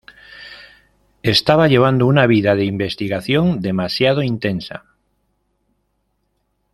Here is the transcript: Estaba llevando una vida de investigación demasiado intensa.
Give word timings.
Estaba 1.21 1.67
llevando 1.67 2.07
una 2.07 2.25
vida 2.25 2.55
de 2.55 2.65
investigación 2.65 3.61
demasiado 3.61 4.23
intensa. 4.23 4.83